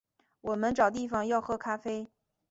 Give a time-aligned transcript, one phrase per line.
[0.41, 2.09] 我们找地方要喝咖啡